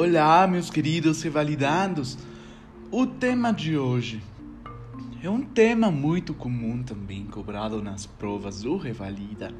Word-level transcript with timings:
Olá, 0.00 0.46
meus 0.46 0.70
queridos 0.70 1.20
revalidandos. 1.22 2.16
O 2.88 3.04
tema 3.04 3.50
de 3.52 3.76
hoje 3.76 4.22
é 5.20 5.28
um 5.28 5.42
tema 5.42 5.90
muito 5.90 6.32
comum 6.32 6.84
também 6.84 7.24
cobrado 7.24 7.82
nas 7.82 8.06
provas 8.06 8.62
do 8.62 8.76
Revalida. 8.76 9.52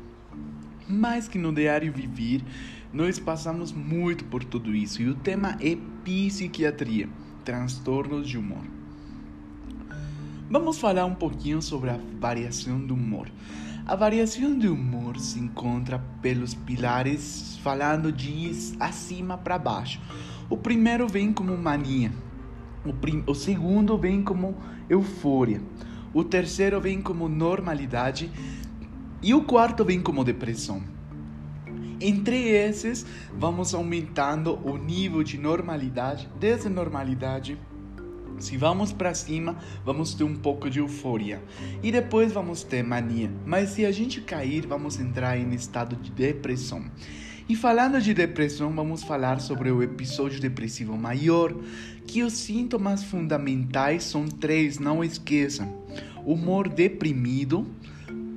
Mas 0.88 1.26
que 1.26 1.38
no 1.38 1.52
diário 1.52 1.92
vivir 1.92 2.44
nós 2.92 3.18
passamos 3.18 3.72
muito 3.72 4.26
por 4.26 4.44
tudo 4.44 4.72
isso 4.76 5.02
e 5.02 5.08
o 5.08 5.16
tema 5.16 5.58
é 5.60 5.76
psiquiatria, 6.04 7.08
transtornos 7.44 8.28
de 8.28 8.38
humor. 8.38 8.62
Vamos 10.48 10.78
falar 10.78 11.04
um 11.04 11.16
pouquinho 11.16 11.60
sobre 11.60 11.90
a 11.90 11.98
variação 12.20 12.78
do 12.78 12.94
humor. 12.94 13.28
A 13.88 13.96
variação 13.96 14.58
de 14.58 14.68
humor 14.68 15.18
se 15.18 15.40
encontra 15.40 15.98
pelos 16.20 16.52
pilares 16.52 17.58
falando 17.62 18.12
de 18.12 18.52
acima 18.78 19.38
para 19.38 19.58
baixo. 19.58 19.98
O 20.50 20.58
primeiro 20.58 21.08
vem 21.08 21.32
como 21.32 21.56
mania, 21.56 22.12
o, 22.84 22.92
prim 22.92 23.24
o 23.26 23.34
segundo 23.34 23.96
vem 23.96 24.22
como 24.22 24.58
euforia, 24.90 25.62
o 26.12 26.22
terceiro 26.22 26.78
vem 26.82 27.00
como 27.00 27.30
normalidade 27.30 28.30
e 29.22 29.32
o 29.32 29.44
quarto 29.44 29.86
vem 29.86 30.02
como 30.02 30.22
depressão. 30.22 30.82
Entre 31.98 32.46
esses, 32.50 33.06
vamos 33.32 33.72
aumentando 33.72 34.58
o 34.68 34.76
nível 34.76 35.22
de 35.22 35.38
normalidade, 35.38 36.28
desde 36.38 36.68
normalidade 36.68 37.58
se 38.40 38.56
vamos 38.56 38.92
para 38.92 39.14
cima, 39.14 39.56
vamos 39.84 40.14
ter 40.14 40.24
um 40.24 40.36
pouco 40.36 40.68
de 40.70 40.78
euforia 40.78 41.42
e 41.82 41.92
depois 41.92 42.32
vamos 42.32 42.62
ter 42.62 42.82
mania. 42.82 43.30
Mas 43.44 43.70
se 43.70 43.84
a 43.84 43.92
gente 43.92 44.20
cair, 44.20 44.66
vamos 44.66 44.98
entrar 44.98 45.38
em 45.38 45.54
estado 45.54 45.96
de 45.96 46.10
depressão. 46.10 46.84
E 47.48 47.56
falando 47.56 48.00
de 48.00 48.12
depressão, 48.12 48.70
vamos 48.72 49.02
falar 49.02 49.40
sobre 49.40 49.70
o 49.70 49.82
episódio 49.82 50.38
depressivo 50.38 50.96
maior, 50.98 51.54
que 52.06 52.22
os 52.22 52.34
sintomas 52.34 53.02
fundamentais 53.02 54.04
são 54.04 54.26
três, 54.26 54.78
não 54.78 55.02
esqueçam: 55.02 55.72
humor 56.26 56.68
deprimido, 56.68 57.66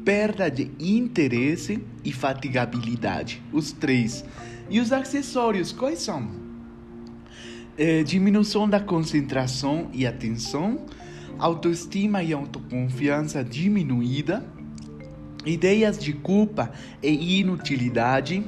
perda 0.06 0.50
de 0.50 0.72
interesse 0.80 1.83
e 2.06 2.14
fatigabilidade. 2.14 3.42
Os 3.52 3.73
três. 3.73 4.23
E 4.70 4.80
os 4.80 4.94
acessórios, 4.94 5.73
quais 5.73 6.00
são? 6.00 6.41
É, 7.77 8.03
diminuição 8.03 8.69
da 8.69 8.80
concentração 8.80 9.89
e 9.94 10.05
atenção, 10.05 10.86
autoestima 11.39 12.23
e 12.23 12.33
autoconfiança 12.33 13.44
diminuída, 13.44 14.45
ideias 15.45 15.97
de 15.97 16.14
culpa 16.14 16.72
e 17.02 17.39
inutilidade, 17.39 18.44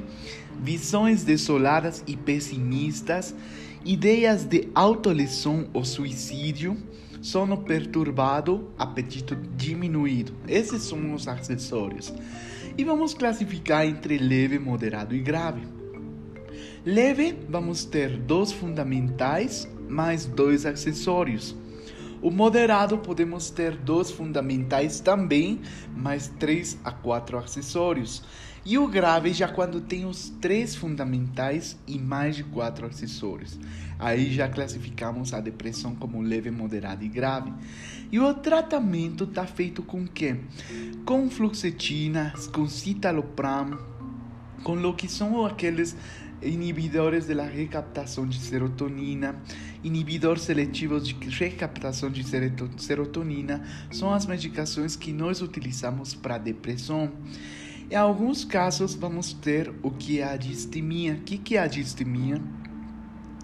visões 0.62 1.24
desoladas 1.24 2.04
e 2.06 2.16
pessimistas, 2.16 3.34
ideias 3.84 4.44
de 4.44 4.68
autolesão 4.74 5.68
ou 5.72 5.84
suicídio, 5.84 6.76
sono 7.20 7.58
perturbado, 7.58 8.70
apetite 8.78 9.34
diminuído. 9.56 10.34
Esses 10.46 10.82
são 10.82 11.14
os 11.14 11.26
acessórios. 11.26 12.12
E 12.76 12.84
vamos 12.84 13.14
classificar 13.14 13.86
entre 13.86 14.18
leve, 14.18 14.58
moderado 14.58 15.14
e 15.14 15.20
grave. 15.20 15.62
Leve, 16.86 17.34
vamos 17.48 17.86
ter 17.86 18.18
dois 18.18 18.52
fundamentais 18.52 19.66
mais 19.88 20.26
dois 20.26 20.66
acessórios. 20.66 21.56
O 22.20 22.30
moderado 22.30 22.98
podemos 22.98 23.48
ter 23.48 23.74
dois 23.74 24.10
fundamentais 24.10 25.00
também, 25.00 25.62
mais 25.96 26.28
três 26.38 26.78
a 26.84 26.92
quatro 26.92 27.38
acessórios. 27.38 28.22
E 28.66 28.76
o 28.76 28.86
grave 28.86 29.32
já 29.32 29.48
quando 29.48 29.80
tem 29.80 30.04
os 30.04 30.28
três 30.42 30.76
fundamentais 30.76 31.74
e 31.86 31.98
mais 31.98 32.36
de 32.36 32.44
quatro 32.44 32.86
acessórios. 32.86 33.58
Aí 33.98 34.30
já 34.30 34.46
classificamos 34.46 35.32
a 35.32 35.40
depressão 35.40 35.94
como 35.94 36.20
leve, 36.20 36.50
moderada 36.50 37.02
e 37.02 37.08
grave. 37.08 37.50
E 38.12 38.20
o 38.20 38.34
tratamento 38.34 39.24
está 39.24 39.46
feito 39.46 39.82
com 39.82 40.06
quê? 40.06 40.36
Com 41.06 41.30
fluoxetina, 41.30 42.34
com 42.52 42.68
citalopram, 42.68 43.78
com 44.62 44.76
o 44.76 44.94
que 44.94 45.08
são 45.08 45.44
aqueles 45.44 45.94
inibidores 46.44 47.26
de 47.26 47.34
la 47.34 47.44
recaptação 47.44 48.26
de 48.26 48.38
serotonina, 48.38 49.36
inibidores 49.82 50.42
seletivos 50.42 51.06
de 51.06 51.14
recaptação 51.30 52.10
de 52.10 52.24
serotonina, 52.76 53.62
são 53.90 54.12
as 54.12 54.26
medicações 54.26 54.96
que 54.96 55.12
nós 55.12 55.42
utilizamos 55.42 56.14
para 56.14 56.38
depressão. 56.38 57.12
Em 57.90 57.96
alguns 57.96 58.44
casos, 58.44 58.94
vamos 58.94 59.32
ter 59.32 59.72
o 59.82 59.90
que 59.90 60.20
é 60.20 60.24
a 60.24 60.36
distimia. 60.36 61.14
O 61.14 61.20
que 61.20 61.56
é 61.56 61.60
a 61.60 61.66
distimia? 61.66 62.40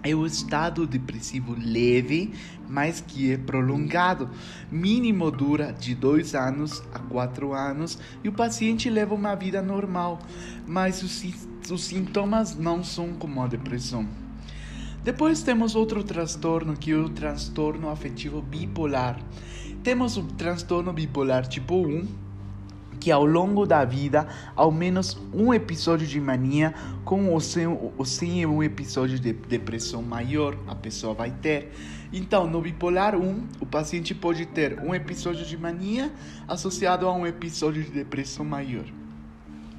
é 0.03 0.15
o 0.15 0.25
estado 0.25 0.87
depressivo 0.87 1.55
leve, 1.57 2.33
mas 2.67 3.01
que 3.01 3.31
é 3.31 3.37
prolongado. 3.37 4.29
Mínimo 4.71 5.29
dura 5.29 5.71
de 5.71 5.93
2 5.93 6.33
anos 6.35 6.83
a 6.93 6.99
4 6.99 7.53
anos 7.53 7.99
e 8.23 8.29
o 8.29 8.33
paciente 8.33 8.89
leva 8.89 9.13
uma 9.13 9.35
vida 9.35 9.61
normal, 9.61 10.19
mas 10.65 11.03
os, 11.03 11.23
os 11.71 11.85
sintomas 11.85 12.55
não 12.55 12.83
são 12.83 13.13
como 13.13 13.41
a 13.41 13.47
depressão. 13.47 14.07
Depois 15.03 15.41
temos 15.41 15.75
outro 15.75 16.03
transtorno 16.03 16.77
que 16.77 16.91
é 16.91 16.95
o 16.95 17.09
transtorno 17.09 17.89
afetivo 17.89 18.41
bipolar. 18.41 19.19
Temos 19.83 20.15
o 20.15 20.23
transtorno 20.23 20.93
bipolar 20.93 21.47
tipo 21.47 21.75
1, 21.75 22.07
que 22.99 23.09
ao 23.11 23.25
longo 23.25 23.65
da 23.65 23.83
vida, 23.83 24.27
ao 24.55 24.71
menos 24.71 25.17
um 25.33 25.51
episódio 25.51 26.05
de 26.05 26.21
mania 26.21 26.71
com 27.03 27.29
ou 27.29 27.39
sem, 27.39 27.65
ou 27.65 28.05
sem 28.05 28.45
um 28.45 28.61
episódio 28.61 29.19
de 29.19 29.33
depressão 29.33 30.03
maior 30.03 30.55
a 30.67 30.75
pessoa 30.75 31.15
vai 31.15 31.31
ter. 31.31 31.71
Então, 32.13 32.45
no 32.45 32.61
bipolar 32.61 33.15
1, 33.15 33.47
o 33.59 33.65
paciente 33.65 34.13
pode 34.13 34.45
ter 34.45 34.79
um 34.81 34.93
episódio 34.93 35.43
de 35.43 35.57
mania 35.57 36.13
associado 36.47 37.07
a 37.07 37.13
um 37.13 37.25
episódio 37.25 37.83
de 37.83 37.89
depressão 37.89 38.45
maior. 38.45 38.85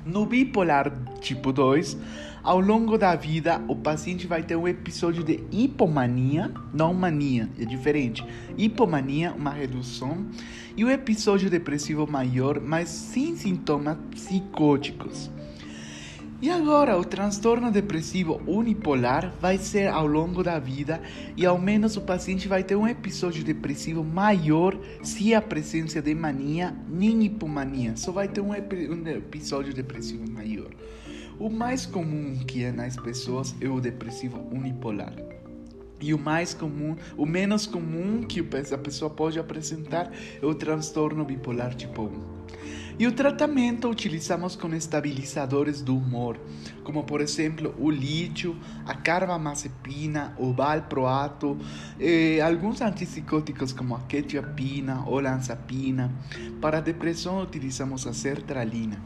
No 0.04 0.26
bipolar 0.26 0.92
tipo 1.20 1.52
2, 1.52 1.96
ao 2.42 2.58
longo 2.58 2.98
da 2.98 3.14
vida, 3.14 3.62
o 3.68 3.76
paciente 3.76 4.26
vai 4.26 4.42
ter 4.42 4.56
um 4.56 4.66
episódio 4.66 5.22
de 5.22 5.44
hipomania, 5.52 6.50
não 6.74 6.92
mania, 6.92 7.48
é 7.56 7.64
diferente. 7.64 8.24
Hipomania, 8.58 9.32
uma 9.32 9.50
redução, 9.50 10.26
e 10.76 10.84
o 10.84 10.90
episódio 10.90 11.48
depressivo 11.48 12.04
maior, 12.10 12.60
mas 12.60 12.88
sem 12.88 13.36
sintomas 13.36 13.96
psicóticos. 14.10 15.30
E 16.42 16.50
agora, 16.50 16.98
o 16.98 17.04
transtorno 17.04 17.70
depressivo 17.70 18.42
unipolar 18.48 19.32
vai 19.40 19.58
ser 19.58 19.86
ao 19.86 20.04
longo 20.04 20.42
da 20.42 20.58
vida 20.58 21.00
e 21.36 21.46
ao 21.46 21.56
menos 21.56 21.96
o 21.96 22.00
paciente 22.00 22.48
vai 22.48 22.64
ter 22.64 22.74
um 22.74 22.88
episódio 22.88 23.44
depressivo 23.44 24.02
maior 24.02 24.76
se 25.04 25.36
a 25.36 25.40
presença 25.40 26.02
de 26.02 26.12
mania 26.16 26.74
nem 26.88 27.22
hipomania, 27.22 27.96
só 27.96 28.10
vai 28.10 28.26
ter 28.26 28.40
um, 28.40 28.50
um 28.50 29.06
episódio 29.06 29.72
depressivo 29.72 30.28
maior. 30.28 30.72
O 31.38 31.48
mais 31.48 31.86
comum 31.86 32.36
que 32.44 32.64
é 32.64 32.72
nas 32.72 32.96
pessoas 32.96 33.54
é 33.60 33.68
o 33.68 33.80
depressivo 33.80 34.44
unipolar. 34.50 35.14
E 36.00 36.12
o 36.12 36.18
mais 36.18 36.52
comum, 36.52 36.96
o 37.16 37.24
menos 37.24 37.66
comum 37.66 38.24
que 38.24 38.40
a 38.40 38.78
pessoa 38.78 39.08
pode 39.08 39.38
apresentar 39.38 40.10
é 40.42 40.44
o 40.44 40.56
transtorno 40.56 41.24
bipolar 41.24 41.72
tipo 41.76 42.02
1. 42.02 42.42
E 42.98 43.06
o 43.06 43.12
tratamento 43.12 43.88
utilizamos 43.88 44.54
com 44.54 44.74
estabilizadores 44.74 45.80
do 45.80 45.96
humor, 45.96 46.38
como 46.84 47.04
por 47.04 47.20
exemplo 47.20 47.74
o 47.78 47.90
lítio, 47.90 48.56
a 48.86 48.94
carbamazepina, 48.94 50.34
o 50.38 50.52
valproato, 50.52 51.58
eh, 51.98 52.40
alguns 52.40 52.82
antipsicóticos 52.82 53.72
como 53.72 53.96
a 53.96 54.00
quetiapina 54.00 55.04
ou 55.06 55.20
lanzapina. 55.20 56.12
Para 56.60 56.78
a 56.78 56.80
depressão 56.80 57.42
utilizamos 57.42 58.06
a 58.06 58.12
sertralina. 58.12 59.02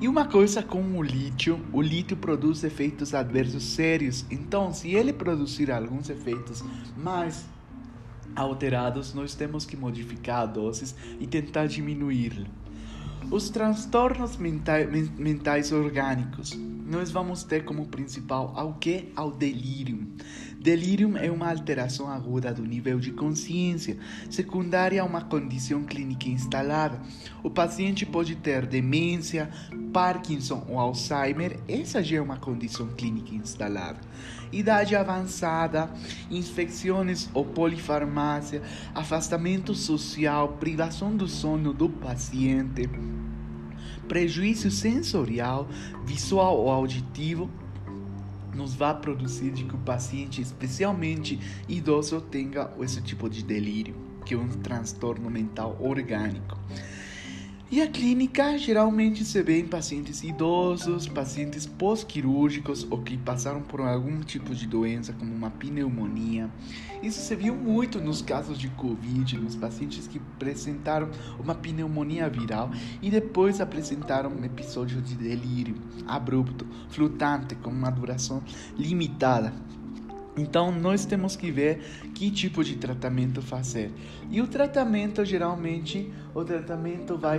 E 0.00 0.08
uma 0.08 0.26
coisa 0.26 0.62
com 0.62 0.82
o 0.98 1.02
lítio, 1.02 1.64
o 1.72 1.80
lítio 1.80 2.16
produz 2.16 2.62
efeitos 2.62 3.14
adversos 3.14 3.62
sérios. 3.62 4.26
Então, 4.30 4.72
se 4.72 4.90
ele 4.90 5.12
produzir 5.12 5.70
alguns 5.70 6.10
efeitos 6.10 6.62
mais 6.96 7.46
alterados, 8.34 9.14
nós 9.14 9.34
temos 9.34 9.64
que 9.64 9.76
modificar 9.76 10.42
a 10.42 10.46
doses 10.46 10.94
e 11.20 11.26
tentar 11.26 11.66
diminuí-lo. 11.66 12.63
Os 13.30 13.50
transtornos 13.50 14.36
mentais, 14.36 15.72
orgânicos. 15.72 16.52
Nós 16.86 17.10
vamos 17.10 17.42
ter 17.42 17.64
como 17.64 17.86
principal 17.86 18.52
ao 18.56 18.74
que? 18.74 19.10
Ao 19.16 19.30
delírio. 19.30 20.06
Delírio 20.64 21.14
é 21.18 21.30
uma 21.30 21.50
alteração 21.50 22.08
aguda 22.08 22.50
do 22.50 22.64
nível 22.64 22.98
de 22.98 23.12
consciência, 23.12 23.98
secundária 24.30 25.02
a 25.02 25.04
uma 25.04 25.20
condição 25.20 25.84
clínica 25.84 26.26
instalada. 26.26 27.02
O 27.42 27.50
paciente 27.50 28.06
pode 28.06 28.34
ter 28.36 28.64
demência, 28.64 29.50
Parkinson 29.92 30.64
ou 30.66 30.78
Alzheimer, 30.78 31.60
essa 31.68 32.02
já 32.02 32.16
é 32.16 32.20
uma 32.22 32.38
condição 32.38 32.88
clínica 32.96 33.34
instalada. 33.34 34.00
Idade 34.50 34.96
avançada, 34.96 35.92
infecções 36.30 37.28
ou 37.34 37.44
polifarmácia, 37.44 38.62
afastamento 38.94 39.74
social, 39.74 40.54
privação 40.54 41.14
do 41.14 41.28
sono 41.28 41.74
do 41.74 41.90
paciente, 41.90 42.88
prejuízo 44.08 44.70
sensorial, 44.70 45.68
visual 46.06 46.56
ou 46.56 46.70
auditivo, 46.70 47.50
nos 48.54 48.74
vai 48.74 48.98
produzir 48.98 49.50
de 49.50 49.64
que 49.64 49.74
o 49.74 49.78
paciente, 49.78 50.40
especialmente 50.40 51.38
idoso, 51.68 52.20
tenha 52.20 52.70
esse 52.80 53.00
tipo 53.02 53.28
de 53.28 53.42
delírio, 53.42 53.94
que 54.24 54.34
é 54.34 54.38
um 54.38 54.48
transtorno 54.48 55.30
mental 55.30 55.76
orgânico. 55.80 56.58
E 57.74 57.82
a 57.82 57.88
clínica 57.88 58.56
geralmente 58.56 59.24
se 59.24 59.42
vê 59.42 59.58
em 59.58 59.66
pacientes 59.66 60.22
idosos, 60.22 61.08
pacientes 61.08 61.66
pós-quirúrgicos 61.66 62.86
ou 62.88 63.02
que 63.02 63.18
passaram 63.18 63.60
por 63.62 63.80
algum 63.80 64.20
tipo 64.20 64.54
de 64.54 64.64
doença, 64.64 65.12
como 65.12 65.34
uma 65.34 65.50
pneumonia. 65.50 66.48
Isso 67.02 67.20
se 67.20 67.34
viu 67.34 67.52
muito 67.52 68.00
nos 68.00 68.22
casos 68.22 68.60
de 68.60 68.68
Covid, 68.68 69.38
nos 69.38 69.56
pacientes 69.56 70.06
que 70.06 70.18
apresentaram 70.18 71.10
uma 71.36 71.52
pneumonia 71.52 72.28
viral 72.28 72.70
e 73.02 73.10
depois 73.10 73.60
apresentaram 73.60 74.30
um 74.30 74.44
episódio 74.44 75.02
de 75.02 75.16
delírio 75.16 75.74
abrupto, 76.06 76.64
flutuante, 76.90 77.56
com 77.56 77.70
uma 77.70 77.90
duração 77.90 78.40
limitada. 78.78 79.52
Então, 80.36 80.72
nós 80.72 81.04
temos 81.04 81.36
que 81.36 81.50
ver 81.50 81.80
que 82.14 82.30
tipo 82.30 82.64
de 82.64 82.76
tratamento 82.76 83.40
fazer. 83.40 83.92
E 84.30 84.40
o 84.40 84.46
tratamento, 84.46 85.24
geralmente, 85.24 86.12
o 86.34 86.44
tratamento 86.44 87.16
vai 87.16 87.38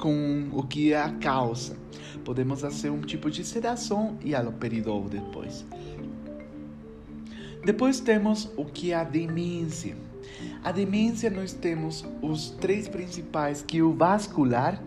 com 0.00 0.48
o 0.52 0.62
que 0.62 0.92
é 0.92 1.00
a 1.00 1.10
causa. 1.10 1.76
Podemos 2.24 2.60
fazer 2.60 2.90
um 2.90 3.00
tipo 3.00 3.30
de 3.30 3.44
sedação 3.44 4.18
e 4.24 4.34
aloperidol 4.34 5.08
depois. 5.08 5.64
Depois 7.64 8.00
temos 8.00 8.50
o 8.56 8.64
que 8.64 8.92
é 8.92 8.96
a 8.96 9.04
demência. 9.04 9.94
A 10.64 10.72
demência 10.72 11.30
nós 11.30 11.52
temos 11.52 12.04
os 12.22 12.50
três 12.50 12.88
principais, 12.88 13.62
que 13.62 13.78
é 13.78 13.82
o 13.82 13.92
vascular, 13.92 14.82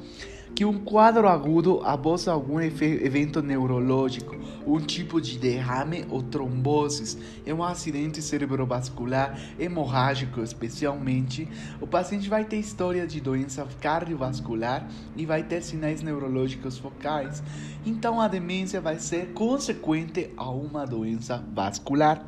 que 0.55 0.63
um 0.63 0.79
quadro 0.79 1.27
agudo 1.27 1.81
após 1.83 2.27
algum 2.27 2.59
evento 2.61 3.41
neurológico, 3.41 4.35
um 4.65 4.79
tipo 4.79 5.19
de 5.19 5.39
derrame 5.39 6.05
ou 6.09 6.21
trombose, 6.21 7.17
é 7.45 7.53
um 7.53 7.63
acidente 7.63 8.21
cerebrovascular 8.21 9.37
hemorrágico, 9.59 10.41
especialmente, 10.41 11.47
o 11.81 11.87
paciente 11.87 12.29
vai 12.29 12.45
ter 12.45 12.57
história 12.57 13.07
de 13.07 13.19
doença 13.19 13.67
cardiovascular 13.81 14.87
e 15.15 15.25
vai 15.25 15.43
ter 15.43 15.61
sinais 15.61 16.01
neurológicos 16.01 16.77
focais. 16.77 17.41
Então 17.85 18.21
a 18.21 18.27
demência 18.27 18.79
vai 18.79 18.99
ser 18.99 19.33
consequente 19.33 20.29
a 20.37 20.49
uma 20.49 20.85
doença 20.85 21.43
vascular. 21.53 22.23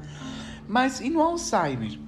Mas 0.67 0.99
e 0.99 1.11
no 1.11 1.21
Alzheimer? 1.21 1.99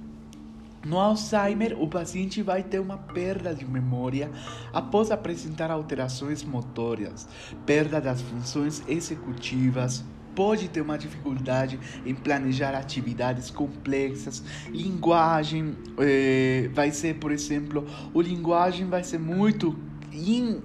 No 0.88 0.98
Alzheimer, 0.98 1.76
o 1.78 1.86
paciente 1.86 2.42
vai 2.42 2.62
ter 2.62 2.78
uma 2.78 2.96
perda 2.96 3.54
de 3.54 3.62
memória 3.62 4.30
após 4.72 5.10
apresentar 5.10 5.70
alterações 5.70 6.42
motoras, 6.42 7.28
perda 7.66 8.00
das 8.00 8.22
funções 8.22 8.82
executivas, 8.88 10.02
pode 10.34 10.66
ter 10.70 10.80
uma 10.80 10.96
dificuldade 10.96 11.78
em 12.06 12.14
planejar 12.14 12.74
atividades 12.74 13.50
complexas. 13.50 14.42
Linguagem 14.70 15.76
eh, 15.98 16.70
vai 16.72 16.90
ser, 16.90 17.16
por 17.16 17.32
exemplo, 17.32 17.86
o 18.14 18.22
linguagem 18.22 18.86
vai 18.86 19.04
ser 19.04 19.18
muito 19.18 19.78
in, 20.10 20.62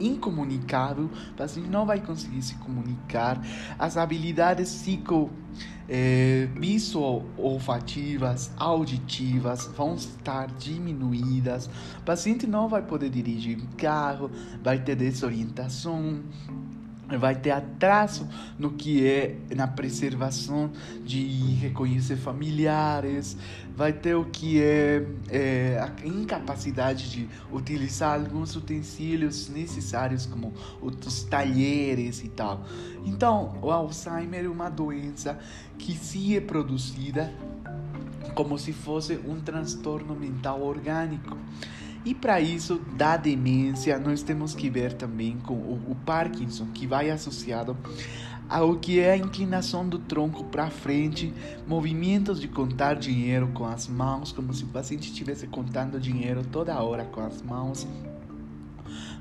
incomunicável, 0.00 1.04
o 1.04 1.34
paciente 1.34 1.68
não 1.68 1.86
vai 1.86 2.00
conseguir 2.00 2.42
se 2.42 2.54
comunicar. 2.56 3.40
As 3.78 3.96
habilidades 3.96 4.70
psico 4.70 5.30
é, 5.88 6.48
visual-olfativas, 6.54 8.50
auditivas 8.56 9.66
vão 9.76 9.94
estar 9.94 10.46
diminuídas. 10.58 11.68
O 11.98 12.02
paciente 12.02 12.46
não 12.46 12.68
vai 12.68 12.82
poder 12.82 13.08
dirigir 13.08 13.58
carro, 13.76 14.30
vai 14.62 14.78
ter 14.78 14.96
desorientação, 14.96 16.20
vai 17.16 17.34
ter 17.34 17.50
atraso 17.50 18.28
no 18.58 18.72
que 18.72 19.06
é 19.06 19.36
na 19.54 19.66
preservação 19.66 20.70
de 21.04 21.54
reconhecer 21.54 22.16
familiares, 22.16 23.36
vai 23.74 23.92
ter 23.92 24.14
o 24.14 24.24
que 24.24 24.60
é, 24.60 25.06
é, 25.28 25.80
a 25.80 26.06
incapacidade 26.06 27.10
de 27.10 27.28
utilizar 27.52 28.14
alguns 28.14 28.56
utensílios 28.56 29.48
necessários 29.48 30.26
como 30.26 30.52
os 30.82 31.22
talheres 31.22 32.22
e 32.24 32.28
tal. 32.28 32.64
Então, 33.04 33.56
o 33.62 33.70
Alzheimer 33.70 34.44
é 34.44 34.48
uma 34.48 34.68
doença 34.68 35.38
que 35.78 35.96
se 35.96 36.36
é 36.36 36.40
produzida 36.40 37.32
como 38.34 38.58
se 38.58 38.72
fosse 38.72 39.18
um 39.26 39.40
transtorno 39.40 40.14
mental 40.14 40.62
orgânico. 40.62 41.36
E 42.08 42.14
para 42.14 42.40
isso, 42.40 42.80
da 42.96 43.18
demência, 43.18 43.98
nós 43.98 44.22
temos 44.22 44.54
que 44.54 44.70
ver 44.70 44.94
também 44.94 45.36
com 45.40 45.52
o, 45.52 45.90
o 45.90 45.94
Parkinson, 46.06 46.68
que 46.72 46.86
vai 46.86 47.10
associado 47.10 47.76
ao 48.48 48.76
que 48.76 48.98
é 48.98 49.12
a 49.12 49.16
inclinação 49.18 49.86
do 49.86 49.98
tronco 49.98 50.42
para 50.44 50.70
frente, 50.70 51.34
movimentos 51.66 52.40
de 52.40 52.48
contar 52.48 52.94
dinheiro 52.94 53.48
com 53.48 53.66
as 53.66 53.86
mãos, 53.86 54.32
como 54.32 54.54
se 54.54 54.64
o 54.64 54.68
paciente 54.68 55.10
estivesse 55.10 55.46
contando 55.48 56.00
dinheiro 56.00 56.42
toda 56.50 56.82
hora 56.82 57.04
com 57.04 57.20
as 57.20 57.42
mãos 57.42 57.86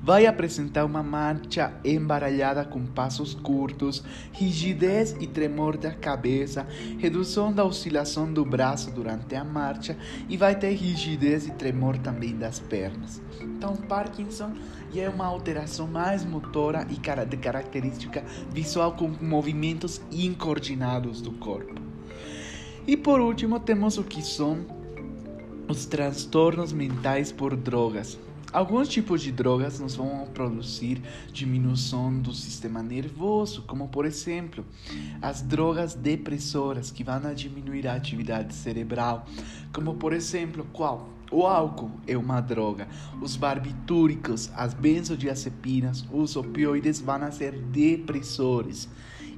vai 0.07 0.25
apresentar 0.25 0.86
uma 0.86 1.04
marcha 1.04 1.74
embaralhada 1.83 2.63
com 2.63 2.86
passos 2.86 3.33
curtos, 3.33 4.01
rigidez 4.31 5.13
e 5.19 5.27
tremor 5.27 5.75
da 5.75 5.92
cabeça, 5.92 6.65
redução 6.98 7.51
da 7.51 7.65
oscilação 7.65 8.31
do 8.31 8.45
braço 8.45 8.89
durante 8.89 9.36
a 9.36 9.44
marcha 9.44 9.98
e 10.30 10.38
vai 10.38 10.57
ter 10.57 10.71
rigidez 10.75 11.45
e 11.45 11.51
tremor 11.51 11.98
também 11.98 12.33
das 12.38 12.57
pernas. 12.57 13.21
Então, 13.42 13.75
Parkinson 13.75 14.54
é 14.98 15.09
uma 15.09 15.25
alteração 15.25 15.88
mais 15.88 16.24
motora 16.24 16.88
e 16.89 17.25
de 17.25 17.36
característica 17.36 18.24
visual 18.50 18.94
com 18.94 19.10
movimentos 19.10 20.00
incoordenados 20.10 21.19
do 21.19 21.33
corpo. 21.33 21.75
E 22.88 22.95
por 22.95 23.19
último, 23.19 23.60
temos 23.60 23.98
o 23.98 24.06
que 24.06 24.21
são 24.21 24.65
os 25.68 25.86
transtornos 25.86 26.71
mentais 26.71 27.30
por 27.30 27.57
drogas. 27.57 28.18
Alguns 28.54 28.88
tipos 28.88 29.22
de 29.22 29.32
drogas 29.32 29.78
nos 29.78 29.96
vão 29.96 30.26
produzir 30.34 31.02
diminuição 31.34 32.18
do 32.18 32.34
sistema 32.34 32.82
nervoso, 32.82 33.62
como 33.64 33.90
por 33.90 34.06
exemplo, 34.06 34.66
as 35.22 35.42
drogas 35.42 35.94
depressoras 35.94 36.90
que 36.90 37.04
vão 37.04 37.34
diminuir 37.34 37.88
a 37.88 37.96
atividade 37.96 38.54
cerebral, 38.56 39.26
como 39.74 39.96
por 39.96 40.14
exemplo, 40.14 40.66
qual? 40.72 41.10
O 41.30 41.46
álcool 41.46 41.92
é 42.08 42.18
uma 42.18 42.40
droga. 42.40 42.88
Os 43.22 43.36
barbitúricos, 43.36 44.50
as 44.56 44.74
benzodiazepinas, 44.74 46.06
os 46.10 46.38
opioides 46.38 47.01
vão 47.01 47.30
ser 47.34 47.51
depressores. 47.51 48.88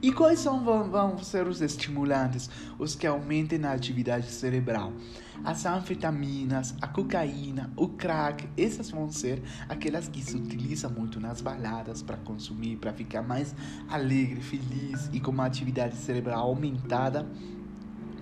E 0.01 0.11
quais 0.11 0.39
são, 0.39 0.63
vão, 0.63 0.89
vão 0.89 1.17
ser 1.17 1.47
os 1.47 1.61
estimulantes? 1.61 2.47
Os 2.77 2.93
que 2.93 3.07
aumentem 3.07 3.65
a 3.65 3.73
atividade 3.73 4.29
cerebral. 4.29 4.93
As 5.43 5.65
anfetaminas, 5.65 6.75
a 6.81 6.87
cocaína, 6.87 7.71
o 7.75 7.87
crack, 7.87 8.47
essas 8.57 8.91
vão 8.91 9.11
ser 9.11 9.41
aquelas 9.67 10.07
que 10.07 10.21
se 10.21 10.35
utilizam 10.35 10.91
muito 10.91 11.19
nas 11.19 11.41
baladas 11.41 12.01
para 12.01 12.17
consumir, 12.17 12.77
para 12.77 12.93
ficar 12.93 13.21
mais 13.21 13.55
alegre, 13.89 14.41
feliz 14.41 15.09
e 15.13 15.19
com 15.19 15.31
uma 15.31 15.45
atividade 15.45 15.95
cerebral 15.95 16.47
aumentada, 16.47 17.25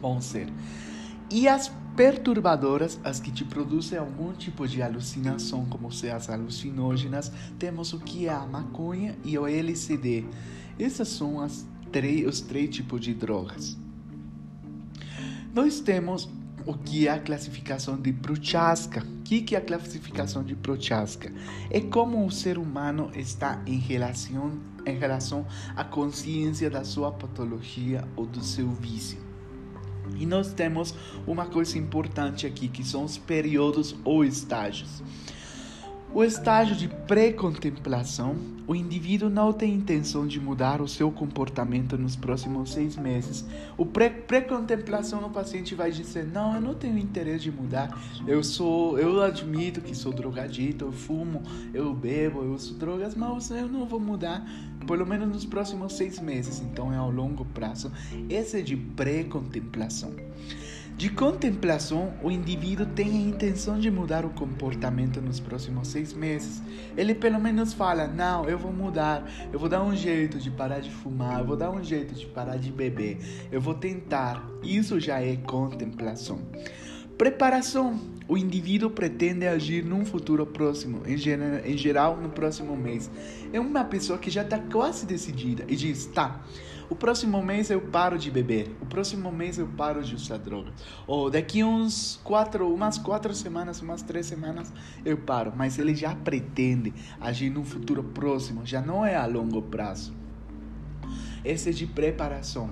vão 0.01 0.21
ser. 0.21 0.47
E 1.29 1.47
as 1.47 1.71
perturbadoras, 1.95 2.99
as 3.03 3.19
que 3.19 3.31
te 3.31 3.43
produzem 3.43 3.97
algum 3.97 4.31
tipo 4.31 4.67
de 4.67 4.81
alucinação, 4.81 5.65
como 5.65 5.91
se 5.91 6.09
as 6.09 6.29
alucinógenas, 6.29 7.31
temos 7.57 7.91
o 7.91 7.99
que 7.99 8.27
é 8.27 8.33
a 8.33 8.45
maconha 8.45 9.17
e 9.25 9.37
o 9.37 9.47
LSD. 9.47 10.25
Essas 10.79 11.07
são 11.09 11.41
as 11.41 11.65
os 12.27 12.41
três 12.41 12.69
tipos 12.69 13.01
de 13.01 13.13
drogas. 13.13 13.75
Nós 15.51 15.79
temos 15.79 16.29
o 16.67 16.73
que 16.73 17.07
é 17.07 17.11
a 17.11 17.19
classificação 17.19 17.95
de 17.95 18.11
Prochaska. 18.11 18.99
O 18.99 19.23
que 19.23 19.55
é 19.55 19.57
a 19.57 19.61
classificação 19.61 20.43
de 20.43 20.53
Prochaska? 20.53 21.31
É 21.71 21.79
como 21.79 22.25
o 22.25 22.29
ser 22.29 22.57
humano 22.57 23.09
está 23.15 23.61
em 23.65 23.79
relação, 23.79 24.51
em 24.85 24.97
relação 24.97 25.45
à 25.77 25.85
consciência 25.85 26.69
da 26.69 26.83
sua 26.83 27.09
patologia 27.09 28.05
ou 28.17 28.25
do 28.25 28.43
seu 28.43 28.69
vício. 28.69 29.17
E 30.17 30.25
nós 30.25 30.51
temos 30.51 30.93
uma 31.25 31.45
coisa 31.45 31.77
importante 31.77 32.45
aqui, 32.45 32.67
que 32.67 32.83
são 32.83 33.05
os 33.05 33.17
períodos 33.17 33.95
ou 34.03 34.25
estágios. 34.25 35.01
O 36.17 36.23
estágio 36.23 36.75
de 36.75 36.87
pré-contemplação, 36.87 38.35
o 38.65 38.73
indivíduo 38.73 39.29
não 39.29 39.53
tem 39.53 39.75
intenção 39.75 40.25
de 40.25 40.39
mudar 40.39 40.81
o 40.81 40.87
seu 40.87 41.11
comportamento 41.11 41.95
nos 41.95 42.15
próximos 42.15 42.73
seis 42.73 42.97
meses. 42.97 43.45
O 43.77 43.85
pré-contemplação, 43.85 45.23
o 45.23 45.29
paciente 45.29 45.75
vai 45.75 45.91
dizer: 45.91 46.25
Não, 46.25 46.55
eu 46.55 46.59
não 46.61 46.73
tenho 46.73 46.97
interesse 46.97 47.43
de 47.43 47.51
mudar. 47.51 47.95
Eu 48.25 48.43
sou, 48.43 48.97
eu 48.97 49.21
admito 49.21 49.79
que 49.79 49.93
sou 49.93 50.11
drogadito, 50.11 50.85
eu 50.85 50.91
fumo, 50.91 51.43
eu 51.71 51.93
bebo, 51.93 52.41
eu 52.41 52.55
uso 52.55 52.73
drogas, 52.73 53.13
mas 53.13 53.51
eu 53.51 53.67
não 53.67 53.85
vou 53.85 53.99
mudar, 53.99 54.43
pelo 54.87 55.05
menos 55.05 55.27
nos 55.27 55.45
próximos 55.45 55.93
seis 55.93 56.19
meses. 56.19 56.61
Então 56.61 56.91
é 56.91 56.97
ao 56.97 57.11
longo 57.11 57.45
prazo. 57.45 57.91
Esse 58.27 58.57
é 58.57 58.61
de 58.63 58.75
pré-contemplação. 58.75 60.15
De 60.97 61.09
contemplação, 61.09 62.11
o 62.23 62.31
indivíduo 62.31 62.83
tem 62.87 63.07
a 63.07 63.29
intenção 63.29 63.79
de 63.79 63.91
mudar 63.91 64.25
o 64.25 64.31
comportamento 64.31 65.21
nos 65.21 65.39
próximos 65.39 65.89
seis 65.89 66.11
meses. 66.11 66.59
Ele 66.97 67.13
pelo 67.13 67.39
menos 67.39 67.71
fala: 67.71 68.07
Não, 68.07 68.49
eu 68.49 68.57
vou 68.57 68.73
mudar, 68.73 69.23
eu 69.53 69.59
vou 69.59 69.69
dar 69.69 69.83
um 69.83 69.95
jeito 69.95 70.39
de 70.39 70.49
parar 70.49 70.79
de 70.79 70.89
fumar, 70.89 71.41
eu 71.41 71.45
vou 71.45 71.55
dar 71.55 71.69
um 71.69 71.83
jeito 71.83 72.15
de 72.15 72.25
parar 72.25 72.57
de 72.57 72.71
beber, 72.71 73.19
eu 73.51 73.61
vou 73.61 73.75
tentar. 73.75 74.43
Isso 74.63 74.99
já 74.99 75.21
é 75.21 75.35
contemplação. 75.35 76.41
Preparação: 77.17 77.99
o 78.27 78.37
indivíduo 78.37 78.91
pretende 78.91 79.47
agir 79.47 79.83
num 79.83 80.05
futuro 80.05 80.45
próximo, 80.45 81.01
em, 81.05 81.77
geral 81.77 82.17
no 82.17 82.29
próximo 82.29 82.77
mês. 82.77 83.09
É 83.51 83.59
uma 83.59 83.83
pessoa 83.83 84.19
que 84.19 84.29
já 84.29 84.43
está 84.43 84.59
quase 84.59 85.05
decidida 85.05 85.65
e 85.67 85.75
diz: 85.75 86.05
Tá. 86.05 86.41
O 86.89 86.95
próximo 86.95 87.43
mês 87.43 87.69
eu 87.69 87.81
paro 87.81 88.17
de 88.17 88.31
beber. 88.31 88.73
O 88.81 88.85
próximo 88.85 89.29
mês 89.29 89.57
eu 89.57 89.67
paro 89.67 90.01
de 90.01 90.15
usar 90.15 90.37
drogas. 90.37 90.73
Ou 91.05 91.29
daqui 91.29 91.61
uns 91.61 92.17
quatro, 92.23 92.73
umas 92.73 92.97
quatro 92.97 93.33
semanas, 93.35 93.81
umas 93.81 94.01
três 94.01 94.25
semanas 94.25 94.71
eu 95.03 95.17
paro. 95.17 95.51
Mas 95.53 95.77
ele 95.77 95.93
já 95.93 96.15
pretende 96.15 96.93
agir 97.19 97.49
no 97.49 97.65
futuro 97.65 98.03
próximo. 98.03 98.65
Já 98.65 98.79
não 98.79 99.05
é 99.05 99.17
a 99.17 99.25
longo 99.25 99.61
prazo. 99.61 100.13
Esse 101.43 101.69
é 101.69 101.73
de 101.73 101.85
preparação. 101.85 102.69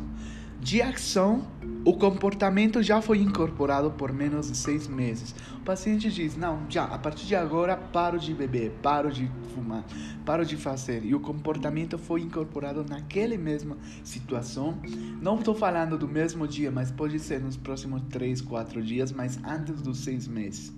De 0.66 0.82
ação, 0.82 1.46
o 1.86 1.94
comportamento 1.94 2.82
já 2.82 3.00
foi 3.00 3.20
incorporado 3.20 3.92
por 3.92 4.12
menos 4.12 4.50
de 4.50 4.58
seis 4.58 4.88
meses. 4.88 5.36
O 5.58 5.60
paciente 5.60 6.10
diz: 6.10 6.36
Não, 6.36 6.66
já, 6.68 6.86
a 6.86 6.98
partir 6.98 7.28
de 7.28 7.36
agora 7.36 7.78
paro 7.78 8.18
de 8.18 8.34
beber, 8.34 8.72
paro 8.82 9.12
de 9.12 9.30
fumar, 9.54 9.86
paro 10.26 10.44
de 10.44 10.58
fazer. 10.58 11.06
E 11.06 11.14
o 11.14 11.20
comportamento 11.20 12.00
foi 12.00 12.22
incorporado 12.22 12.84
naquela 12.84 13.38
mesma 13.38 13.78
situação. 14.04 14.80
Não 15.22 15.38
estou 15.38 15.54
falando 15.54 16.00
do 16.00 16.08
mesmo 16.08 16.48
dia, 16.48 16.72
mas 16.72 16.90
pode 16.90 17.20
ser 17.20 17.40
nos 17.40 17.56
próximos 17.56 18.02
três, 18.10 18.42
quatro 18.42 18.82
dias, 18.82 19.12
mas 19.12 19.40
antes 19.46 19.84
dos 19.84 20.00
seis 20.00 20.28
meses. 20.28 20.74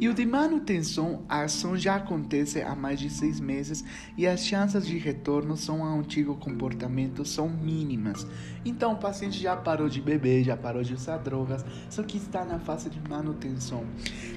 E 0.00 0.08
o 0.08 0.14
de 0.14 0.24
manutenção, 0.24 1.24
a 1.28 1.42
ação 1.42 1.76
já 1.76 1.96
acontece 1.96 2.62
há 2.62 2.74
mais 2.74 2.98
de 2.98 3.10
seis 3.10 3.38
meses 3.38 3.84
e 4.16 4.26
as 4.26 4.46
chances 4.46 4.86
de 4.86 4.96
retorno 4.96 5.58
são 5.58 5.84
ao 5.84 5.98
antigo 5.98 6.34
comportamento 6.36 7.22
são 7.22 7.50
mínimas. 7.50 8.26
Então 8.64 8.94
o 8.94 8.96
paciente 8.96 9.38
já 9.38 9.54
parou 9.54 9.90
de 9.90 10.00
beber, 10.00 10.42
já 10.42 10.56
parou 10.56 10.82
de 10.82 10.94
usar 10.94 11.18
drogas, 11.18 11.62
só 11.90 12.02
que 12.02 12.16
está 12.16 12.46
na 12.46 12.58
fase 12.58 12.88
de 12.88 12.98
manutenção, 13.10 13.84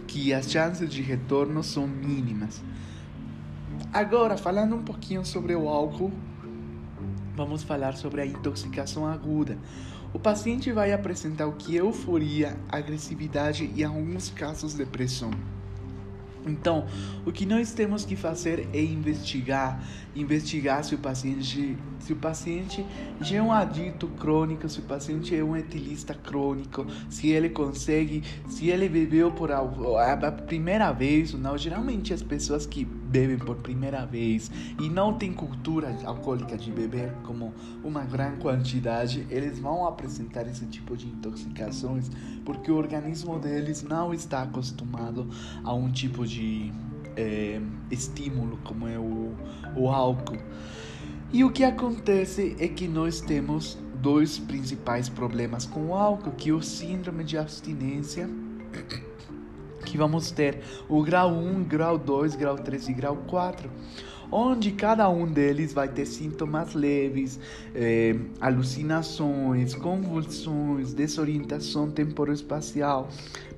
que 0.05 0.33
as 0.33 0.51
chances 0.51 0.89
de 0.89 1.01
retorno 1.01 1.63
são 1.63 1.87
mínimas. 1.87 2.61
Agora, 3.93 4.35
falando 4.35 4.75
um 4.75 4.83
pouquinho 4.83 5.25
sobre 5.25 5.55
o 5.55 5.69
álcool, 5.69 6.11
vamos 7.37 7.63
falar 7.63 7.95
sobre 7.95 8.19
a 8.19 8.25
intoxicação 8.25 9.07
aguda. 9.07 9.57
O 10.13 10.19
paciente 10.19 10.73
vai 10.73 10.91
apresentar 10.91 11.47
o 11.47 11.53
que 11.53 11.77
é 11.77 11.79
euforia, 11.79 12.57
agressividade 12.67 13.71
e, 13.73 13.81
em 13.81 13.85
alguns 13.85 14.29
casos, 14.29 14.73
depressão. 14.73 15.31
Então, 16.45 16.85
o 17.25 17.31
que 17.31 17.45
nós 17.45 17.73
temos 17.73 18.03
que 18.05 18.15
fazer 18.15 18.67
é 18.73 18.81
investigar, 18.81 19.81
investigar 20.15 20.83
se 20.83 20.95
o 20.95 20.97
paciente, 20.97 21.77
se 21.99 22.13
o 22.13 22.15
paciente 22.15 22.85
já 23.21 23.37
é 23.37 23.41
um 23.41 23.51
adicto 23.51 24.07
crônico, 24.07 24.67
se 24.67 24.79
o 24.79 24.83
paciente 24.83 25.35
é 25.35 25.43
um 25.43 25.55
etilista 25.55 26.13
crônico, 26.13 26.85
se 27.09 27.29
ele 27.29 27.49
consegue, 27.49 28.23
se 28.47 28.69
ele 28.69 28.89
bebeu 28.89 29.31
por 29.31 29.51
a, 29.51 29.59
a 29.59 30.31
primeira 30.31 30.91
vez 30.91 31.33
ou 31.33 31.39
não. 31.39 31.57
Geralmente 31.57 32.13
as 32.13 32.21
pessoas 32.21 32.65
que 32.65 32.87
bebem 33.13 33.37
por 33.37 33.57
primeira 33.57 34.07
vez 34.07 34.49
e 34.81 34.89
não 34.89 35.13
têm 35.13 35.31
cultura 35.31 35.95
alcoólica 36.03 36.57
de 36.57 36.71
beber 36.71 37.13
como 37.23 37.53
uma 37.83 38.03
grande 38.03 38.39
quantidade, 38.39 39.27
eles 39.29 39.59
vão 39.59 39.85
apresentar 39.85 40.47
esse 40.47 40.65
tipo 40.65 40.97
de 40.97 41.05
intoxicações 41.05 42.09
porque 42.43 42.71
o 42.71 42.75
organismo 42.75 43.37
deles 43.37 43.83
não 43.83 44.15
está 44.15 44.41
acostumado 44.41 45.29
a 45.63 45.71
um 45.71 45.91
tipo 45.91 46.25
de 46.25 46.71
é, 47.15 47.61
estímulo 47.91 48.57
como 48.63 48.87
é 48.87 48.97
o, 48.97 49.35
o 49.75 49.89
álcool. 49.89 50.39
E 51.31 51.43
o 51.43 51.51
que 51.51 51.63
acontece 51.63 52.55
é 52.59 52.67
que 52.67 52.87
nós 52.87 53.21
temos 53.21 53.77
dois 54.01 54.39
principais 54.39 55.07
problemas 55.07 55.67
com 55.67 55.89
o 55.89 55.95
álcool, 55.95 56.31
que 56.31 56.49
é 56.49 56.53
o 56.53 56.63
síndrome 56.63 57.23
de 57.23 57.37
abstinência 57.37 58.27
que 59.93 59.97
vamos 59.99 60.31
ter 60.31 60.59
o 60.89 61.03
grau 61.03 61.31
1, 61.31 61.65
grau 61.65 61.99
2, 61.99 62.35
grau 62.35 62.57
3 62.57 62.89
e 62.89 62.93
grau 62.93 63.15
4 63.27 63.69
onde 64.31 64.71
cada 64.71 65.07
um 65.07 65.31
deles 65.31 65.71
vai 65.71 65.87
ter 65.87 66.07
sintomas 66.07 66.73
leves, 66.73 67.39
eh, 67.75 68.15
alucinações, 68.41 69.75
convulsões, 69.75 70.91
desorientação 70.95 71.91
temporoespacial, 71.91 73.09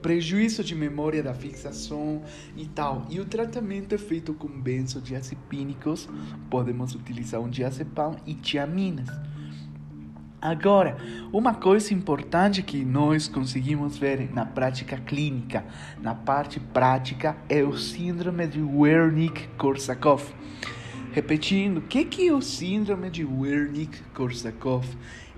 prejuízo 0.02 0.62
de 0.62 0.76
memória 0.76 1.24
da 1.24 1.34
fixação 1.34 2.22
e 2.58 2.66
tal. 2.66 3.06
E 3.10 3.22
o 3.22 3.26
tratamento 3.26 3.96
é 3.96 3.98
feito 3.98 4.34
com 4.34 4.50
benzodiazepínicos, 4.50 6.10
podemos 6.50 6.94
utilizar 6.94 7.40
um 7.40 7.50
diazepam 7.50 8.18
e 8.26 8.34
tiaminas. 8.34 9.08
Agora, 10.42 10.98
uma 11.34 11.56
coisa 11.56 11.94
importante 11.94 12.62
que 12.62 12.84
nós 12.86 13.28
conseguimos 13.28 13.98
ver 13.98 14.32
na 14.32 14.46
prática 14.46 14.98
clínica, 14.98 15.66
na 16.02 16.14
parte 16.14 16.60
prática, 16.60 17.36
é 17.50 17.64
o 17.64 17.76
síndrome 17.76 18.46
de 18.46 18.62
Wernicke-Korsakoff. 18.62 20.34
Repetindo, 21.12 21.78
o 21.78 21.82
que, 21.82 22.06
que 22.06 22.28
é 22.28 22.34
o 22.34 22.42
síndrome 22.42 23.10
de 23.10 23.26
Wernicke-Korsakoff? 23.26 24.86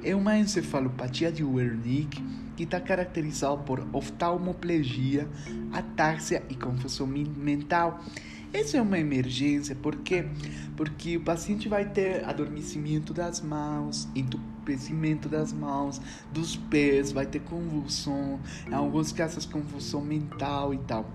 É 0.04 0.16
uma 0.16 0.38
encefalopatia 0.38 1.32
de 1.32 1.44
Wernicke 1.44 2.22
que 2.56 2.64
está 2.64 2.82
caracterizada 2.82 3.58
por 3.58 3.88
oftalmoplegia, 3.94 5.28
atáxia 5.72 6.44
e 6.50 6.56
confusão 6.56 7.08
mental. 7.08 8.04
Essa 8.52 8.78
é 8.78 8.82
uma 8.82 8.98
emergência, 8.98 9.76
por 9.76 9.98
quê? 9.98 10.26
Porque 10.76 11.18
o 11.18 11.22
paciente 11.22 11.70
vai 11.70 11.86
ter 11.86 12.26
adormecimento 12.26 13.14
das 13.14 13.40
mãos, 13.42 14.10
entupimento 14.16 14.57
entorpecimento 14.68 15.30
das 15.30 15.54
mãos, 15.54 16.02
dos 16.32 16.56
pés, 16.56 17.12
vai 17.12 17.26
ter 17.26 17.40
convulsão, 17.40 18.40
em 18.68 18.74
alguns 18.74 19.12
casos 19.12 19.46
convulsão 19.46 20.02
mental 20.02 20.74
e 20.74 20.78
tal. 20.80 21.10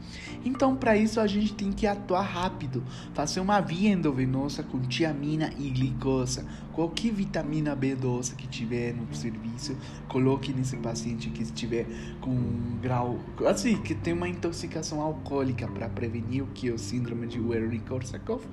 Então, 0.45 0.75
para 0.75 0.97
isso 0.97 1.21
a 1.21 1.27
gente 1.27 1.53
tem 1.53 1.71
que 1.71 1.87
atuar 1.87 2.23
rápido, 2.23 2.83
fazer 3.13 3.41
uma 3.41 3.61
via 3.61 3.91
endovenosa 3.91 4.63
com 4.63 4.81
tiamina 4.81 5.53
e 5.59 5.69
glicose. 5.69 6.45
Qualquer 6.73 7.13
vitamina 7.13 7.77
B12 7.77 8.35
que 8.35 8.47
tiver 8.47 8.95
no 8.95 9.15
serviço, 9.15 9.77
coloque 10.09 10.53
nesse 10.55 10.77
paciente 10.79 11.29
que 11.29 11.43
estiver 11.43 11.87
com 12.21 12.31
um 12.31 12.79
grau, 12.81 13.19
assim, 13.47 13.77
que 13.77 13.95
tem 13.95 14.15
uma 14.15 14.29
intoxicação 14.29 15.03
alcoólica 15.03 15.69
para 15.69 15.89
prevenir 15.89 16.43
o 16.43 16.47
que 16.47 16.69
é 16.69 16.73
o 16.73 16.79
síndrome 16.79 17.27
de 17.27 17.39
Wernicke-Korsakoff. 17.39 18.47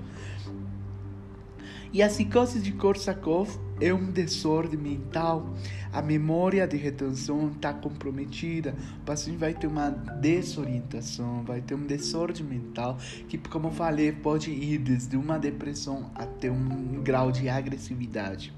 E 1.91 2.03
a 2.03 2.07
psicose 2.07 2.59
de 2.59 2.71
Korsakoff 2.71 3.57
é 3.81 3.91
um 3.91 4.11
desordem 4.11 4.79
mental. 4.79 5.49
A 5.91 6.03
memória 6.03 6.67
de 6.67 6.77
retenção 6.77 7.49
está 7.49 7.73
comprometida. 7.73 8.75
O 9.01 9.05
paciente 9.05 9.37
vai 9.37 9.55
ter 9.55 9.65
uma 9.65 9.89
desorientação, 9.89 11.43
vai 11.43 11.61
ter 11.61 11.73
um 11.73 11.87
desordem 11.87 12.43
mental 12.43 12.97
que, 13.27 13.39
como 13.39 13.71
falei, 13.71 14.11
pode 14.11 14.51
ir 14.51 14.77
desde 14.77 15.17
uma 15.17 15.39
depressão 15.39 16.11
até 16.13 16.51
um 16.51 17.01
grau 17.01 17.31
de 17.31 17.49
agressividade. 17.49 18.53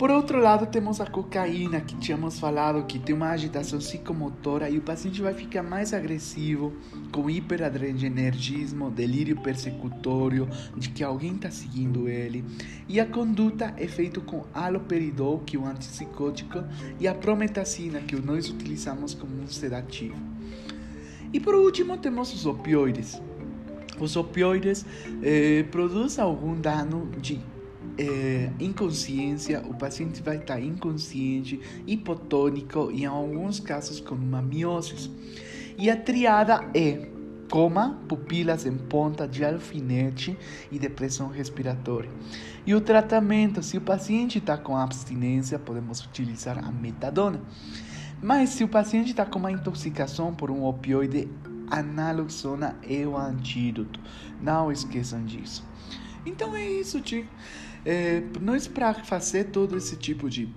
Por 0.00 0.10
outro 0.10 0.40
lado, 0.40 0.64
temos 0.64 0.98
a 0.98 1.04
cocaína, 1.04 1.78
que 1.82 1.94
tínhamos 1.94 2.40
falado 2.40 2.86
que 2.86 2.98
tem 2.98 3.14
uma 3.14 3.28
agitação 3.28 3.78
psicomotora 3.78 4.70
e 4.70 4.78
o 4.78 4.80
paciente 4.80 5.20
vai 5.20 5.34
ficar 5.34 5.62
mais 5.62 5.92
agressivo, 5.92 6.72
com 7.12 7.28
hiperadrenergismo, 7.28 8.90
delírio 8.90 9.38
persecutório 9.42 10.48
de 10.74 10.88
que 10.88 11.04
alguém 11.04 11.34
está 11.34 11.50
seguindo 11.50 12.08
ele. 12.08 12.42
E 12.88 12.98
a 12.98 13.04
conduta 13.04 13.74
é 13.76 13.86
feita 13.86 14.22
com 14.22 14.46
aloperidol, 14.54 15.40
que 15.40 15.58
é 15.58 15.60
um 15.60 15.66
antipsicótico, 15.66 16.64
e 16.98 17.06
a 17.06 17.14
prometacina, 17.14 18.00
que 18.00 18.16
nós 18.16 18.48
utilizamos 18.48 19.12
como 19.12 19.42
um 19.42 19.48
sedativo. 19.48 20.16
E 21.30 21.38
por 21.38 21.54
último, 21.54 21.98
temos 21.98 22.32
os 22.32 22.46
opioides. 22.46 23.20
Os 24.00 24.16
opioides 24.16 24.86
eh, 25.22 25.66
produzem 25.70 26.24
algum 26.24 26.58
dano 26.58 27.10
de 27.20 27.38
é, 28.00 28.50
inconsciência, 28.58 29.62
o 29.68 29.74
paciente 29.74 30.22
vai 30.22 30.38
estar 30.38 30.58
inconsciente, 30.58 31.60
hipotônico 31.86 32.90
e 32.90 33.02
em 33.02 33.06
alguns 33.06 33.60
casos 33.60 34.00
com 34.00 34.14
uma 34.14 34.40
miose. 34.40 35.10
E 35.76 35.90
a 35.90 35.96
triada 35.96 36.60
é 36.74 37.10
coma, 37.50 38.00
pupilas 38.08 38.64
em 38.64 38.76
ponta 38.76 39.28
de 39.28 39.44
alfinete 39.44 40.38
e 40.72 40.78
depressão 40.78 41.28
respiratória. 41.28 42.08
E 42.66 42.74
o 42.74 42.80
tratamento, 42.80 43.62
se 43.62 43.76
o 43.76 43.82
paciente 43.82 44.38
está 44.38 44.56
com 44.56 44.76
abstinência, 44.76 45.58
podemos 45.58 46.00
utilizar 46.00 46.58
a 46.58 46.72
metadona. 46.72 47.40
Mas 48.22 48.50
se 48.50 48.64
o 48.64 48.68
paciente 48.68 49.10
está 49.10 49.26
com 49.26 49.38
uma 49.38 49.52
intoxicação 49.52 50.34
por 50.34 50.50
um 50.50 50.64
opioide, 50.64 51.28
a 51.70 51.82
naloxona 51.82 52.76
é 52.82 53.06
o 53.06 53.16
antídoto. 53.16 54.00
Não 54.40 54.72
esqueçam 54.72 55.22
disso. 55.24 55.68
Então 56.24 56.54
é 56.54 56.66
isso, 56.66 57.00
tio. 57.00 57.26
É, 57.84 58.20
nós, 58.40 58.68
para 58.68 58.94
fazer 59.04 59.44
todo 59.46 59.76
esse 59.76 59.96
tipo 59.96 60.28
de 60.28 60.54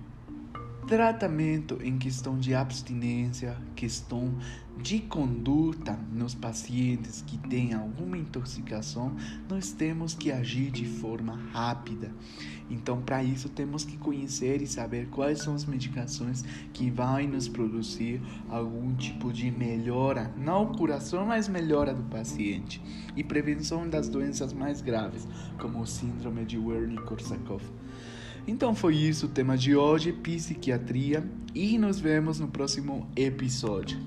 tratamento 0.86 1.78
em 1.82 1.98
questão 1.98 2.38
de 2.38 2.54
abstinência, 2.54 3.56
questão 3.74 4.34
de 4.76 4.98
conduta 5.00 5.98
nos 6.12 6.34
pacientes 6.34 7.22
que 7.22 7.38
têm 7.38 7.74
alguma 7.74 8.18
intoxicação, 8.18 9.14
nós 9.48 9.72
temos 9.72 10.14
que 10.14 10.32
agir 10.32 10.70
de 10.70 10.84
forma 10.84 11.34
rápida. 11.52 12.12
Então, 12.68 13.00
para 13.00 13.22
isso, 13.22 13.48
temos 13.48 13.84
que 13.84 13.96
conhecer 13.96 14.60
e 14.62 14.66
saber 14.66 15.08
quais 15.08 15.40
são 15.40 15.54
as 15.54 15.64
medicações 15.64 16.42
que 16.72 16.90
vão 16.90 17.22
nos 17.28 17.46
produzir 17.46 18.20
algum 18.48 18.94
tipo 18.94 19.32
de 19.32 19.50
melhora, 19.50 20.32
não 20.36 20.72
curação, 20.72 21.26
mas 21.26 21.46
melhora 21.46 21.94
do 21.94 22.02
paciente 22.04 22.82
e 23.16 23.22
prevenção 23.22 23.88
das 23.88 24.08
doenças 24.08 24.52
mais 24.52 24.80
graves, 24.80 25.28
como 25.58 25.80
o 25.80 25.86
síndrome 25.86 26.44
de 26.44 26.58
Wernicke-Korsakoff. 26.58 27.83
Então 28.46 28.74
foi 28.74 28.96
isso 28.96 29.26
o 29.26 29.28
tema 29.28 29.56
de 29.56 29.74
hoje, 29.74 30.12
psiquiatria, 30.12 31.24
e 31.54 31.78
nos 31.78 31.98
vemos 31.98 32.38
no 32.38 32.48
próximo 32.48 33.08
episódio. 33.16 33.98